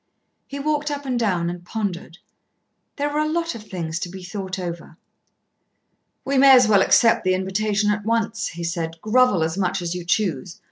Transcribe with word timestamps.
He 0.47 0.57
walked 0.57 0.89
up 0.89 1.05
and 1.05 1.19
down 1.19 1.47
and 1.47 1.63
pondered. 1.63 2.17
There 2.95 3.07
were 3.13 3.19
a 3.19 3.29
lot 3.29 3.53
of 3.53 3.61
things 3.61 3.99
to 3.99 4.09
be 4.09 4.23
thought 4.23 4.57
over. 4.57 4.97
"We 6.25 6.39
may 6.39 6.53
as 6.53 6.67
well 6.67 6.81
accept 6.81 7.23
the 7.23 7.35
invitation 7.35 7.91
at 7.91 8.03
once," 8.03 8.47
he 8.47 8.63
said. 8.63 8.99
"Grovel 9.03 9.43
as 9.43 9.59
much 9.59 9.79
as 9.79 9.93
you 9.93 10.03
choose. 10.03 10.59